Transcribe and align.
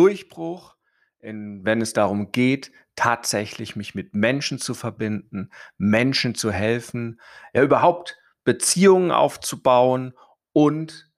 Durchbruch, 0.00 0.76
in, 1.18 1.62
wenn 1.62 1.82
es 1.82 1.92
darum 1.92 2.32
geht, 2.32 2.72
tatsächlich 2.96 3.76
mich 3.76 3.94
mit 3.94 4.14
Menschen 4.14 4.58
zu 4.58 4.72
verbinden, 4.72 5.50
Menschen 5.76 6.34
zu 6.34 6.50
helfen, 6.50 7.20
ja 7.52 7.62
überhaupt 7.62 8.16
Beziehungen 8.42 9.10
aufzubauen 9.10 10.14
und 10.54 11.10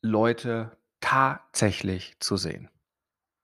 Leute 0.00 0.78
tatsächlich 1.02 2.16
zu 2.20 2.38
sehen. 2.38 2.70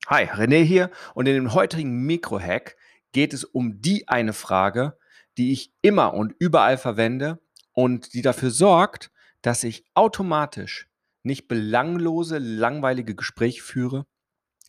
Hi, 0.06 0.24
René 0.24 0.64
hier 0.64 0.90
und 1.12 1.26
in 1.26 1.34
dem 1.34 1.52
heutigen 1.52 2.06
Mikrohack 2.06 2.78
geht 3.12 3.34
es 3.34 3.44
um 3.44 3.82
die 3.82 4.08
eine 4.08 4.32
Frage, 4.32 4.96
die 5.36 5.52
ich 5.52 5.74
immer 5.82 6.14
und 6.14 6.34
überall 6.38 6.78
verwende 6.78 7.42
und 7.72 8.14
die 8.14 8.22
dafür 8.22 8.50
sorgt, 8.50 9.10
dass 9.42 9.64
ich 9.64 9.84
automatisch 9.92 10.88
nicht 11.22 11.46
belanglose, 11.46 12.38
langweilige 12.38 13.14
Gespräche 13.14 13.62
führe, 13.62 14.06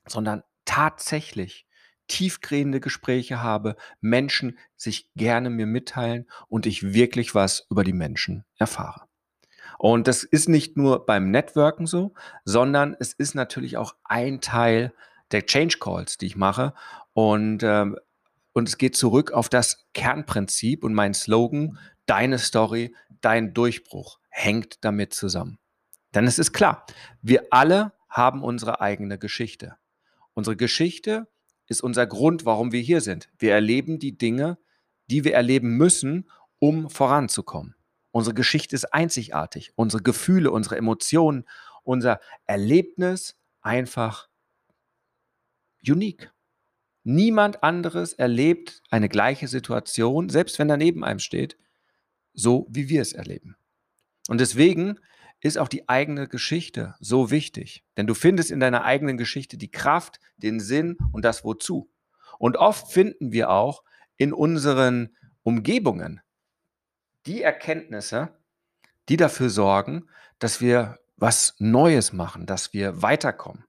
sondern 0.07 0.43
tatsächlich 0.65 1.65
tiefgehende 2.07 2.79
Gespräche 2.79 3.41
habe, 3.41 3.75
Menschen 3.99 4.57
sich 4.75 5.09
gerne 5.15 5.49
mir 5.49 5.65
mitteilen 5.65 6.27
und 6.47 6.65
ich 6.65 6.93
wirklich 6.93 7.33
was 7.33 7.65
über 7.69 7.83
die 7.83 7.93
Menschen 7.93 8.45
erfahre. 8.57 9.07
Und 9.77 10.07
das 10.07 10.23
ist 10.23 10.47
nicht 10.47 10.77
nur 10.77 11.05
beim 11.05 11.31
Networken 11.31 11.85
so, 11.87 12.13
sondern 12.43 12.95
es 12.99 13.13
ist 13.13 13.35
natürlich 13.35 13.77
auch 13.77 13.95
ein 14.03 14.39
Teil 14.39 14.93
der 15.31 15.45
Change 15.45 15.77
Calls, 15.79 16.17
die 16.17 16.27
ich 16.27 16.35
mache. 16.35 16.73
Und, 17.13 17.63
ähm, 17.63 17.97
und 18.53 18.69
es 18.69 18.77
geht 18.77 18.95
zurück 18.95 19.31
auf 19.31 19.49
das 19.49 19.85
Kernprinzip 19.93 20.83
und 20.83 20.93
mein 20.93 21.13
Slogan, 21.13 21.77
deine 22.05 22.39
Story, 22.39 22.95
dein 23.21 23.53
Durchbruch 23.53 24.19
hängt 24.29 24.83
damit 24.83 25.13
zusammen. 25.13 25.59
Denn 26.13 26.27
es 26.27 26.39
ist 26.39 26.53
klar, 26.53 26.85
wir 27.21 27.47
alle 27.49 27.93
haben 28.07 28.43
unsere 28.43 28.79
eigene 28.79 29.17
Geschichte. 29.17 29.75
Unsere 30.35 30.55
Geschichte 30.55 31.27
ist 31.67 31.81
unser 31.81 32.05
Grund, 32.05 32.45
warum 32.45 32.71
wir 32.71 32.81
hier 32.81 33.01
sind. 33.01 33.29
Wir 33.39 33.53
erleben 33.53 33.97
die 33.97 34.17
Dinge, 34.17 34.59
die 35.07 35.23
wir 35.23 35.33
erleben 35.33 35.77
müssen, 35.77 36.29
um 36.59 36.89
voranzukommen. 36.89 37.75
Unsere 38.11 38.35
Geschichte 38.35 38.75
ist 38.75 38.93
einzigartig. 38.93 39.73
Unsere 39.75 40.03
Gefühle, 40.03 40.51
unsere 40.51 40.77
Emotionen, 40.77 41.45
unser 41.83 42.19
Erlebnis 42.45 43.35
einfach 43.61 44.29
unique. 45.87 46.31
Niemand 47.03 47.63
anderes 47.63 48.13
erlebt 48.13 48.81
eine 48.89 49.09
gleiche 49.09 49.47
Situation, 49.47 50.29
selbst 50.29 50.59
wenn 50.59 50.69
er 50.69 50.77
neben 50.77 51.03
einem 51.03 51.19
steht, 51.19 51.57
so 52.33 52.67
wie 52.69 52.89
wir 52.89 53.01
es 53.01 53.13
erleben. 53.13 53.55
Und 54.27 54.41
deswegen 54.41 54.99
ist 55.45 55.59
auch 55.59 55.67
die 55.67 55.87
eigene 55.87 56.27
Geschichte 56.27 56.95
so 56.99 57.29
wichtig. 57.29 57.83
Denn 57.97 58.07
du 58.07 58.15
findest 58.15 58.49
in 58.49 58.59
deiner 58.59 58.83
eigenen 58.83 59.15
Geschichte 59.15 59.57
die 59.57 59.69
Kraft, 59.69 60.19
den 60.37 60.59
Sinn 60.59 60.97
und 61.11 61.23
das 61.23 61.43
Wozu. 61.43 61.87
Und 62.39 62.57
oft 62.57 62.91
finden 62.91 63.31
wir 63.31 63.51
auch 63.51 63.83
in 64.17 64.33
unseren 64.33 65.15
Umgebungen 65.43 66.21
die 67.27 67.43
Erkenntnisse, 67.43 68.35
die 69.07 69.17
dafür 69.17 69.51
sorgen, 69.51 70.07
dass 70.39 70.61
wir 70.61 70.97
was 71.15 71.55
Neues 71.59 72.11
machen, 72.11 72.47
dass 72.47 72.73
wir 72.73 73.03
weiterkommen 73.03 73.65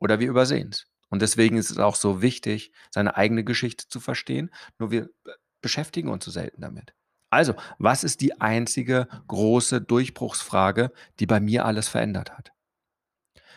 oder 0.00 0.20
wir 0.20 0.28
übersehen 0.28 0.68
es. 0.72 0.86
Und 1.08 1.22
deswegen 1.22 1.56
ist 1.56 1.70
es 1.70 1.78
auch 1.78 1.94
so 1.94 2.20
wichtig, 2.20 2.70
seine 2.90 3.16
eigene 3.16 3.44
Geschichte 3.44 3.88
zu 3.88 3.98
verstehen. 3.98 4.50
Nur 4.78 4.90
wir 4.90 5.08
beschäftigen 5.62 6.10
uns 6.10 6.26
so 6.26 6.30
selten 6.30 6.60
damit. 6.60 6.92
Also, 7.34 7.54
was 7.78 8.04
ist 8.04 8.20
die 8.20 8.40
einzige 8.40 9.08
große 9.26 9.80
Durchbruchsfrage, 9.80 10.92
die 11.18 11.26
bei 11.26 11.40
mir 11.40 11.64
alles 11.64 11.88
verändert 11.88 12.32
hat? 12.38 12.52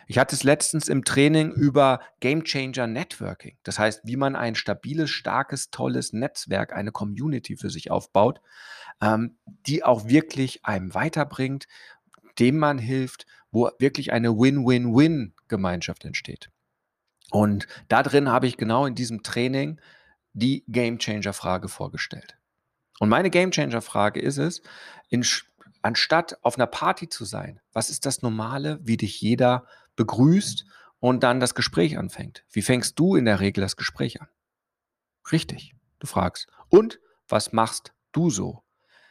Ich 0.08 0.18
hatte 0.18 0.36
es 0.36 0.44
letztens 0.44 0.88
im 0.88 1.04
Training 1.04 1.52
über 1.52 2.00
Game 2.20 2.44
Changer 2.44 2.88
Networking. 2.88 3.56
Das 3.62 3.78
heißt, 3.78 4.02
wie 4.04 4.16
man 4.16 4.36
ein 4.36 4.56
stabiles, 4.56 5.12
starkes, 5.12 5.70
tolles 5.70 6.12
Netzwerk, 6.12 6.74
eine 6.74 6.92
Community 6.92 7.56
für 7.56 7.70
sich 7.70 7.92
aufbaut, 7.92 8.42
ähm, 9.00 9.38
die 9.46 9.84
auch 9.84 10.08
wirklich 10.08 10.66
einem 10.66 10.96
weiterbringt, 10.96 11.68
dem 12.40 12.58
man 12.58 12.80
hilft, 12.80 13.28
wo 13.52 13.70
wirklich 13.78 14.12
eine 14.12 14.40
Win-Win-Win-Gemeinschaft 14.40 16.04
entsteht. 16.04 16.50
Und 17.30 17.68
da 17.90 18.02
drin 18.02 18.30
habe 18.30 18.48
ich 18.48 18.58
genau 18.58 18.88
in 18.88 18.96
diesem 18.96 19.22
Training 19.22 19.80
die 20.34 20.64
Game 20.68 20.98
Changer 20.98 21.34
Frage 21.34 21.68
vorgestellt. 21.68 22.38
Und 23.00 23.10
meine 23.10 23.30
Gamechanger-Frage 23.30 24.20
ist 24.20 24.38
es, 24.38 24.62
in, 25.10 25.26
anstatt 25.82 26.38
auf 26.44 26.56
einer 26.56 26.68
Party 26.68 27.10
zu 27.10 27.26
sein, 27.26 27.60
was 27.74 27.90
ist 27.90 28.06
das 28.06 28.22
Normale, 28.22 28.80
wie 28.82 28.98
dich 28.98 29.22
jeder 29.22 29.66
begrüßt 29.96 30.66
und 31.00 31.24
dann 31.24 31.40
das 31.40 31.56
Gespräch 31.56 31.98
anfängt? 31.98 32.44
Wie 32.52 32.62
fängst 32.62 32.98
du 33.00 33.16
in 33.16 33.26
der 33.26 33.40
Regel 33.40 33.62
das 33.62 33.76
Gespräch 33.76 34.22
an? 34.22 34.28
Richtig, 35.32 35.76
du 36.00 36.08
fragst. 36.08 36.48
Und 36.70 37.00
was 37.28 37.54
machst 37.54 37.94
du 38.12 38.30
so? 38.30 38.64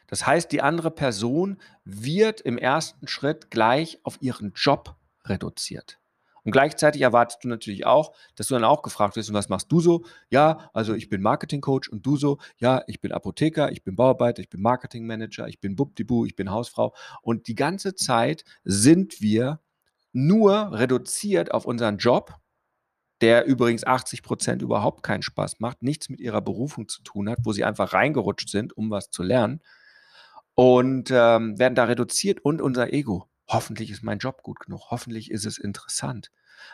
Das 0.06 0.26
heißt, 0.26 0.50
die 0.52 0.62
andere 0.62 0.90
Person 0.90 1.60
wird 1.84 2.40
im 2.40 2.58
ersten 2.58 3.08
Schritt 3.08 3.50
gleich 3.50 3.98
auf 4.04 4.18
ihren 4.20 4.52
Job 4.54 4.96
reduziert. 5.24 5.98
Und 6.46 6.52
gleichzeitig 6.52 7.02
erwartest 7.02 7.42
du 7.42 7.48
natürlich 7.48 7.86
auch, 7.86 8.14
dass 8.36 8.46
du 8.46 8.54
dann 8.54 8.62
auch 8.62 8.82
gefragt 8.82 9.16
wirst, 9.16 9.28
und 9.28 9.34
was 9.34 9.48
machst 9.48 9.70
du 9.72 9.80
so? 9.80 10.04
Ja, 10.30 10.70
also 10.72 10.94
ich 10.94 11.08
bin 11.08 11.20
Marketingcoach 11.20 11.90
und 11.90 12.06
du 12.06 12.16
so, 12.16 12.38
ja, 12.56 12.84
ich 12.86 13.00
bin 13.00 13.10
Apotheker, 13.10 13.72
ich 13.72 13.82
bin 13.82 13.96
Bauarbeiter, 13.96 14.42
ich 14.42 14.48
bin 14.48 14.62
Marketingmanager, 14.62 15.48
ich 15.48 15.60
bin 15.60 15.74
Bubdibu, 15.74 16.24
ich 16.24 16.36
bin 16.36 16.52
Hausfrau. 16.52 16.94
Und 17.20 17.48
die 17.48 17.56
ganze 17.56 17.96
Zeit 17.96 18.44
sind 18.62 19.20
wir 19.20 19.58
nur 20.12 20.70
reduziert 20.78 21.50
auf 21.50 21.66
unseren 21.66 21.98
Job, 21.98 22.36
der 23.22 23.46
übrigens 23.46 23.84
80 23.84 24.22
Prozent 24.22 24.62
überhaupt 24.62 25.02
keinen 25.02 25.22
Spaß 25.22 25.58
macht, 25.58 25.82
nichts 25.82 26.08
mit 26.08 26.20
ihrer 26.20 26.42
Berufung 26.42 26.86
zu 26.86 27.02
tun 27.02 27.28
hat, 27.28 27.40
wo 27.42 27.50
sie 27.50 27.64
einfach 27.64 27.92
reingerutscht 27.92 28.50
sind, 28.50 28.76
um 28.76 28.88
was 28.88 29.10
zu 29.10 29.24
lernen 29.24 29.60
und 30.54 31.10
ähm, 31.10 31.58
werden 31.58 31.74
da 31.74 31.84
reduziert 31.84 32.44
und 32.44 32.62
unser 32.62 32.92
Ego 32.92 33.28
hoffentlich 33.48 33.90
ist 33.90 34.02
mein 34.02 34.18
Job 34.18 34.42
gut 34.42 34.60
genug, 34.60 34.90
hoffentlich 34.90 35.30
ist 35.30 35.46
es 35.46 35.58
interessant. 35.58 36.30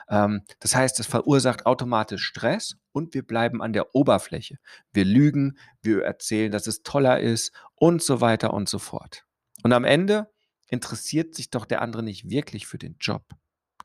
Ähm, 0.08 0.42
das 0.60 0.74
heißt, 0.74 0.98
es 1.00 1.06
verursacht 1.06 1.66
automatisch 1.66 2.24
Stress 2.24 2.76
und 2.92 3.14
wir 3.14 3.26
bleiben 3.26 3.62
an 3.62 3.72
der 3.72 3.94
Oberfläche. 3.94 4.58
Wir 4.92 5.04
lügen, 5.04 5.58
wir 5.82 6.04
erzählen, 6.04 6.52
dass 6.52 6.66
es 6.66 6.82
toller 6.82 7.20
ist 7.20 7.52
und 7.74 8.02
so 8.02 8.20
weiter 8.20 8.54
und 8.54 8.68
so 8.68 8.78
fort. 8.78 9.24
Und 9.62 9.72
am 9.72 9.84
Ende 9.84 10.30
interessiert 10.68 11.34
sich 11.34 11.50
doch 11.50 11.66
der 11.66 11.82
andere 11.82 12.02
nicht 12.02 12.30
wirklich 12.30 12.66
für 12.66 12.78
den 12.78 12.96
Job. 12.98 13.24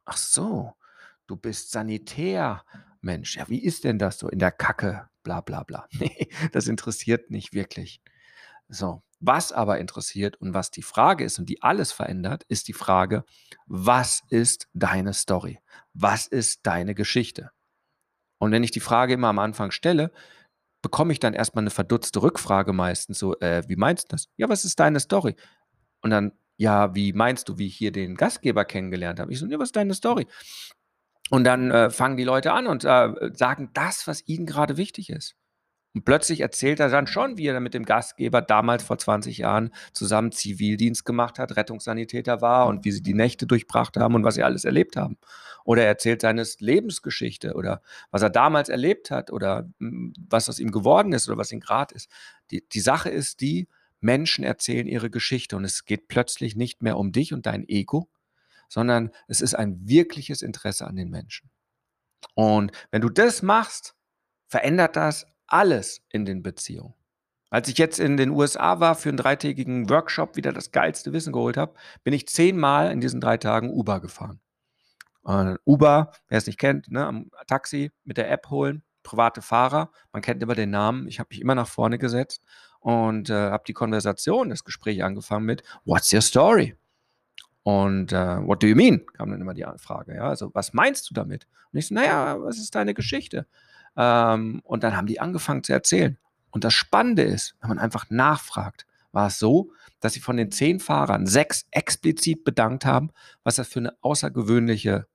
Ach 0.05 0.17
so, 0.17 0.73
du 1.27 1.35
bist 1.35 1.71
Sanitär. 1.71 2.63
Mensch, 3.01 3.37
ja, 3.37 3.47
wie 3.49 3.63
ist 3.63 3.83
denn 3.83 3.99
das 3.99 4.17
so 4.17 4.29
in 4.29 4.39
der 4.39 4.51
Kacke? 4.51 5.09
Bla 5.23 5.41
bla 5.41 5.63
bla. 5.63 5.87
Nee, 5.99 6.29
das 6.51 6.67
interessiert 6.67 7.29
nicht 7.29 7.53
wirklich. 7.53 8.01
So, 8.69 9.03
was 9.19 9.51
aber 9.51 9.79
interessiert 9.79 10.37
und 10.37 10.53
was 10.53 10.71
die 10.71 10.83
Frage 10.83 11.23
ist 11.23 11.39
und 11.39 11.47
die 11.49 11.61
alles 11.61 11.91
verändert, 11.91 12.43
ist 12.47 12.67
die 12.67 12.73
Frage, 12.73 13.23
was 13.65 14.23
ist 14.29 14.67
deine 14.73 15.13
Story? 15.13 15.59
Was 15.93 16.27
ist 16.27 16.59
deine 16.63 16.93
Geschichte? 16.93 17.51
Und 18.39 18.51
wenn 18.51 18.63
ich 18.63 18.71
die 18.71 18.79
Frage 18.79 19.13
immer 19.13 19.29
am 19.29 19.39
Anfang 19.39 19.71
stelle, 19.71 20.11
bekomme 20.81 21.11
ich 21.11 21.19
dann 21.19 21.33
erstmal 21.33 21.63
eine 21.63 21.71
verdutzte 21.71 22.21
Rückfrage 22.21 22.73
meistens 22.73 23.19
so, 23.19 23.37
äh, 23.39 23.63
wie 23.67 23.75
meinst 23.75 24.05
du 24.05 24.15
das? 24.15 24.27
Ja, 24.37 24.47
was 24.49 24.63
ist 24.65 24.79
deine 24.79 24.99
Story? 24.99 25.35
Und 26.01 26.11
dann, 26.11 26.33
ja, 26.57 26.93
wie 26.93 27.13
meinst 27.13 27.49
du, 27.49 27.57
wie 27.57 27.67
ich 27.67 27.75
hier 27.75 27.91
den 27.91 28.15
Gastgeber 28.15 28.65
kennengelernt 28.65 29.19
habe? 29.19 29.31
Ich 29.31 29.39
so, 29.39 29.47
ja, 29.47 29.57
was 29.57 29.69
ist 29.69 29.75
deine 29.75 29.95
Story? 29.95 30.27
Und 31.29 31.43
dann 31.43 31.71
äh, 31.71 31.89
fangen 31.89 32.17
die 32.17 32.23
Leute 32.23 32.53
an 32.53 32.67
und 32.67 32.85
äh, 32.85 33.09
sagen 33.33 33.71
das, 33.73 34.07
was 34.07 34.25
ihnen 34.27 34.45
gerade 34.45 34.77
wichtig 34.77 35.09
ist. 35.09 35.35
Und 35.97 36.05
plötzlich 36.05 36.41
erzählt 36.41 36.79
er 36.79 36.89
dann 36.89 37.07
schon, 37.07 37.39
wie 37.39 37.47
er 37.47 37.59
mit 37.59 37.73
dem 37.73 37.83
Gastgeber 37.83 38.43
damals 38.43 38.83
vor 38.83 38.99
20 38.99 39.39
Jahren 39.39 39.71
zusammen 39.93 40.31
Zivildienst 40.31 41.05
gemacht 41.05 41.39
hat, 41.39 41.57
Rettungssanitäter 41.57 42.39
war 42.39 42.67
und 42.67 42.85
wie 42.85 42.91
sie 42.91 43.01
die 43.01 43.15
Nächte 43.15 43.47
durchbracht 43.47 43.97
haben 43.97 44.13
und 44.13 44.23
was 44.23 44.35
sie 44.35 44.43
alles 44.43 44.63
erlebt 44.63 44.95
haben. 44.95 45.17
Oder 45.63 45.81
er 45.81 45.87
erzählt 45.87 46.21
seine 46.21 46.45
Lebensgeschichte 46.59 47.55
oder 47.55 47.81
was 48.11 48.21
er 48.21 48.29
damals 48.29 48.69
erlebt 48.69 49.09
hat 49.09 49.31
oder 49.31 49.67
hm, 49.79 50.13
was 50.29 50.49
aus 50.49 50.59
ihm 50.59 50.69
geworden 50.69 51.13
ist 51.13 51.27
oder 51.27 51.39
was 51.39 51.51
ihm 51.51 51.61
gerade 51.61 51.95
ist. 51.95 52.11
Die, 52.51 52.63
die 52.69 52.79
Sache 52.79 53.09
ist 53.09 53.41
die, 53.41 53.67
Menschen 53.99 54.43
erzählen 54.43 54.85
ihre 54.85 55.09
Geschichte 55.09 55.55
und 55.55 55.65
es 55.65 55.83
geht 55.85 56.07
plötzlich 56.09 56.55
nicht 56.55 56.83
mehr 56.83 56.97
um 56.97 57.11
dich 57.11 57.33
und 57.33 57.47
dein 57.47 57.67
Ego, 57.67 58.07
sondern 58.69 59.09
es 59.27 59.41
ist 59.41 59.55
ein 59.55 59.87
wirkliches 59.87 60.43
Interesse 60.43 60.85
an 60.85 60.95
den 60.95 61.09
Menschen. 61.09 61.49
Und 62.35 62.71
wenn 62.91 63.01
du 63.01 63.09
das 63.09 63.41
machst, 63.41 63.95
verändert 64.45 64.95
das 64.95 65.25
alles 65.47 66.01
in 66.09 66.25
den 66.25 66.43
Beziehungen. 66.43 66.93
Als 67.49 67.69
ich 67.69 67.77
jetzt 67.77 67.99
in 67.99 68.17
den 68.17 68.31
USA 68.31 68.79
war 68.81 68.95
für 68.95 69.09
einen 69.09 69.17
dreitägigen 69.17 69.89
Workshop, 69.89 70.35
wieder 70.35 70.51
das 70.51 70.71
geilste 70.71 71.13
Wissen 71.13 71.31
geholt 71.31 71.55
habe, 71.55 71.73
bin 72.03 72.13
ich 72.13 72.27
zehnmal 72.27 72.91
in 72.91 72.99
diesen 72.99 73.21
drei 73.21 73.37
Tagen 73.37 73.71
Uber 73.71 74.01
gefahren. 74.01 74.41
Äh, 75.25 75.55
Uber, 75.65 76.11
wer 76.27 76.37
es 76.37 76.47
nicht 76.47 76.59
kennt, 76.59 76.91
ne, 76.91 77.05
am 77.05 77.31
Taxi 77.47 77.91
mit 78.03 78.17
der 78.17 78.29
App 78.29 78.49
holen, 78.49 78.83
private 79.03 79.41
Fahrer, 79.41 79.91
man 80.11 80.21
kennt 80.21 80.43
immer 80.43 80.55
den 80.55 80.71
Namen, 80.71 81.07
ich 81.07 81.19
habe 81.19 81.27
mich 81.31 81.39
immer 81.39 81.55
nach 81.55 81.67
vorne 81.67 81.97
gesetzt 81.97 82.43
und 82.79 83.29
äh, 83.29 83.51
habe 83.51 83.63
die 83.65 83.73
Konversation, 83.73 84.49
das 84.49 84.65
Gespräch 84.65 85.03
angefangen 85.03 85.45
mit 85.45 85.63
What's 85.85 86.11
your 86.13 86.21
story? 86.21 86.75
Und 87.63 88.13
äh, 88.13 88.37
what 88.45 88.63
do 88.63 88.67
you 88.67 88.75
mean? 88.75 89.05
kam 89.13 89.29
dann 89.29 89.41
immer 89.41 89.53
die 89.53 89.65
Frage. 89.77 90.15
Ja, 90.15 90.29
also 90.29 90.51
was 90.53 90.71
meinst 90.73 91.09
du 91.09 91.13
damit? 91.13 91.47
Und 91.71 91.79
ich 91.79 91.87
so, 91.87 91.95
naja, 91.95 92.41
was 92.41 92.57
ist 92.57 92.75
deine 92.75 92.93
Geschichte? 92.93 93.45
Ähm, 93.97 94.61
und 94.63 94.83
dann 94.83 94.95
haben 94.95 95.07
die 95.07 95.19
angefangen 95.19 95.63
zu 95.63 95.73
erzählen. 95.73 96.17
Und 96.51 96.63
das 96.63 96.73
Spannende 96.73 97.23
ist, 97.23 97.55
wenn 97.59 97.69
man 97.69 97.79
einfach 97.79 98.09
nachfragt, 98.09 98.85
war 99.11 99.27
es 99.27 99.39
so, 99.39 99.71
dass 99.99 100.13
sie 100.13 100.19
von 100.19 100.37
den 100.37 100.51
zehn 100.51 100.79
Fahrern 100.79 101.25
sechs 101.25 101.65
explizit 101.71 102.43
bedankt 102.43 102.85
haben, 102.85 103.11
was 103.43 103.55
das 103.55 103.67
für 103.67 103.79
eine 103.79 103.93
außergewöhnliche 104.01 105.07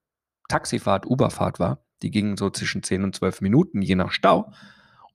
Taxifahrt, 0.49 1.07
Uberfahrt 1.07 1.61
war. 1.61 1.85
Die 2.03 2.11
gingen 2.11 2.37
so 2.37 2.51
zwischen 2.51 2.83
zehn 2.83 3.05
und 3.05 3.15
zwölf 3.15 3.41
Minuten, 3.41 3.81
je 3.81 3.95
nach 3.95 4.11
Stau. 4.11 4.53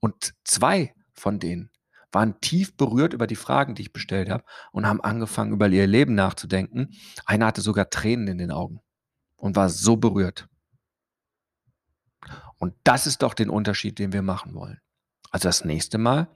Und 0.00 0.34
zwei 0.44 0.94
von 1.12 1.38
denen 1.38 1.70
waren 2.12 2.40
tief 2.40 2.76
berührt 2.76 3.12
über 3.12 3.26
die 3.26 3.36
Fragen, 3.36 3.74
die 3.74 3.82
ich 3.82 3.92
bestellt 3.92 4.30
habe 4.30 4.44
und 4.72 4.86
haben 4.86 5.02
angefangen, 5.02 5.52
über 5.52 5.68
ihr 5.68 5.86
Leben 5.86 6.14
nachzudenken. 6.14 6.94
Einer 7.26 7.46
hatte 7.46 7.60
sogar 7.60 7.90
Tränen 7.90 8.28
in 8.28 8.38
den 8.38 8.50
Augen 8.50 8.80
und 9.36 9.56
war 9.56 9.68
so 9.68 9.96
berührt. 9.96 10.48
Und 12.58 12.74
das 12.84 13.06
ist 13.06 13.22
doch 13.22 13.34
den 13.34 13.50
Unterschied, 13.50 13.98
den 13.98 14.12
wir 14.12 14.22
machen 14.22 14.54
wollen. 14.54 14.80
Also 15.30 15.48
das 15.48 15.64
nächste 15.64 15.98
Mal, 15.98 16.28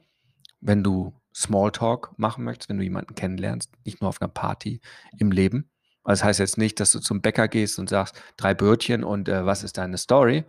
wenn 0.61 0.83
du 0.83 1.13
Smalltalk 1.35 2.17
machen 2.17 2.43
möchtest, 2.43 2.69
wenn 2.69 2.77
du 2.77 2.83
jemanden 2.83 3.15
kennenlernst, 3.15 3.71
nicht 3.85 4.01
nur 4.01 4.09
auf 4.09 4.21
einer 4.21 4.29
Party 4.29 4.81
im 5.17 5.31
Leben. 5.31 5.69
Also 6.03 6.21
das 6.21 6.23
heißt 6.23 6.39
jetzt 6.39 6.57
nicht, 6.57 6.79
dass 6.79 6.91
du 6.91 6.99
zum 6.99 7.21
Bäcker 7.21 7.47
gehst 7.47 7.79
und 7.79 7.89
sagst, 7.89 8.19
drei 8.37 8.53
Brötchen 8.53 9.03
und 9.03 9.29
äh, 9.29 9.45
was 9.45 9.63
ist 9.63 9.77
deine 9.77 9.97
Story? 9.97 10.45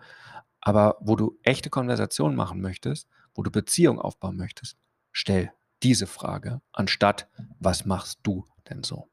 Aber 0.61 0.97
wo 1.01 1.17
du 1.17 1.39
echte 1.43 1.71
Konversation 1.71 2.35
machen 2.35 2.61
möchtest, 2.61 3.09
wo 3.35 3.43
du 3.43 3.51
Beziehung 3.51 3.99
aufbauen 3.99 4.37
möchtest, 4.37 4.77
stell 5.13 5.53
diese 5.83 6.07
Frage 6.07 6.61
anstatt, 6.73 7.29
was 7.59 7.85
machst 7.85 8.21
du 8.23 8.47
denn 8.69 8.83
so? 8.83 9.11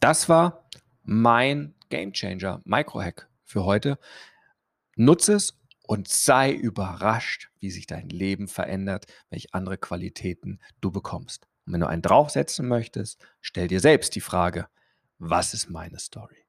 Das 0.00 0.28
war 0.28 0.68
mein 1.02 1.74
Gamechanger, 1.88 2.62
Microhack 2.64 3.28
für 3.44 3.64
heute. 3.64 3.98
Nutze 4.96 5.34
es 5.34 5.60
und 5.86 6.08
sei 6.08 6.52
überrascht, 6.52 7.50
wie 7.60 7.70
sich 7.70 7.86
dein 7.86 8.08
Leben 8.08 8.48
verändert, 8.48 9.06
welche 9.30 9.48
andere 9.52 9.78
Qualitäten 9.78 10.60
du 10.80 10.90
bekommst. 10.90 11.46
Und 11.66 11.74
wenn 11.74 11.80
du 11.80 11.88
einen 11.88 12.02
draufsetzen 12.02 12.66
möchtest, 12.68 13.24
stell 13.40 13.68
dir 13.68 13.80
selbst 13.80 14.14
die 14.14 14.20
Frage, 14.20 14.68
was 15.18 15.54
ist 15.54 15.70
meine 15.70 15.98
Story? 15.98 16.44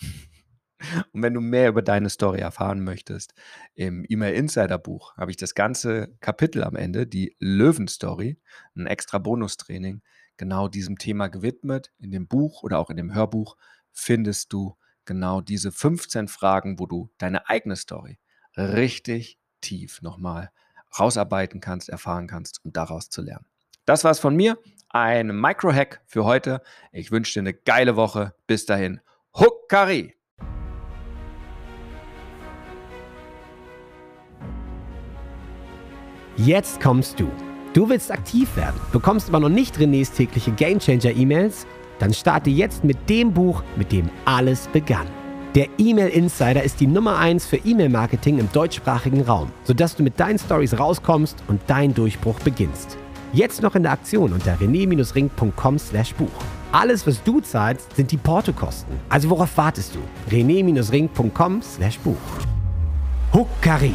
Und 1.12 1.22
wenn 1.22 1.34
du 1.34 1.40
mehr 1.40 1.68
über 1.68 1.82
deine 1.82 2.08
Story 2.08 2.38
erfahren 2.38 2.84
möchtest, 2.84 3.34
im 3.74 4.04
E-Mail 4.08 4.34
Insider 4.34 4.78
Buch 4.78 5.16
habe 5.16 5.32
ich 5.32 5.36
das 5.36 5.54
ganze 5.54 6.16
Kapitel 6.20 6.62
am 6.62 6.76
Ende, 6.76 7.06
die 7.06 7.34
Löwen-Story, 7.40 8.38
ein 8.76 8.86
extra 8.86 9.18
Bonustraining, 9.18 10.02
genau 10.36 10.68
diesem 10.68 10.96
Thema 10.96 11.26
gewidmet. 11.26 11.92
In 11.98 12.12
dem 12.12 12.28
Buch 12.28 12.62
oder 12.62 12.78
auch 12.78 12.90
in 12.90 12.96
dem 12.96 13.12
Hörbuch 13.12 13.56
findest 13.90 14.52
du 14.52 14.76
genau 15.08 15.40
diese 15.40 15.72
15 15.72 16.28
Fragen, 16.28 16.78
wo 16.78 16.86
du 16.86 17.10
deine 17.18 17.48
eigene 17.48 17.74
Story 17.74 18.20
richtig 18.56 19.40
tief 19.60 20.02
nochmal 20.02 20.50
rausarbeiten 20.96 21.60
kannst, 21.60 21.88
erfahren 21.88 22.28
kannst 22.28 22.64
und 22.64 22.76
daraus 22.76 23.10
zu 23.10 23.22
lernen. 23.22 23.46
Das 23.86 24.04
war's 24.04 24.20
von 24.20 24.36
mir. 24.36 24.58
Ein 24.90 25.28
Microhack 25.28 26.02
für 26.06 26.24
heute. 26.24 26.62
Ich 26.92 27.10
wünsche 27.10 27.34
dir 27.34 27.40
eine 27.40 27.54
geile 27.54 27.96
Woche. 27.96 28.34
Bis 28.46 28.66
dahin. 28.66 29.00
Huckari! 29.34 30.14
Jetzt 36.36 36.80
kommst 36.80 37.18
du. 37.18 37.30
Du 37.72 37.88
willst 37.88 38.10
aktiv 38.10 38.56
werden, 38.56 38.80
bekommst 38.92 39.28
aber 39.28 39.40
noch 39.40 39.48
nicht 39.48 39.76
Renés 39.76 40.14
tägliche 40.14 40.52
Gamechanger 40.52 41.10
E-Mails? 41.10 41.66
Dann 41.98 42.12
starte 42.12 42.50
jetzt 42.50 42.84
mit 42.84 43.08
dem 43.08 43.32
Buch, 43.32 43.62
mit 43.76 43.92
dem 43.92 44.10
alles 44.24 44.68
begann. 44.68 45.06
Der 45.54 45.66
E-Mail 45.78 46.08
Insider 46.08 46.62
ist 46.62 46.78
die 46.78 46.86
Nummer 46.86 47.18
1 47.18 47.46
für 47.46 47.56
E-Mail-Marketing 47.56 48.38
im 48.38 48.52
deutschsprachigen 48.52 49.22
Raum, 49.22 49.50
sodass 49.64 49.96
du 49.96 50.02
mit 50.02 50.20
deinen 50.20 50.38
Stories 50.38 50.78
rauskommst 50.78 51.42
und 51.48 51.60
dein 51.66 51.94
Durchbruch 51.94 52.38
beginnst. 52.40 52.98
Jetzt 53.32 53.62
noch 53.62 53.74
in 53.74 53.82
der 53.82 53.92
Aktion 53.92 54.32
unter 54.32 54.54
rené-ring.com/buch. 54.54 56.28
Alles, 56.70 57.06
was 57.06 57.22
du 57.22 57.40
zahlst, 57.40 57.96
sind 57.96 58.12
die 58.12 58.16
Portokosten. 58.18 58.94
Also 59.08 59.30
worauf 59.30 59.56
wartest 59.56 59.94
du? 59.94 60.00
rené-ring.com/buch. 60.34 62.16
Huckari. 63.32 63.92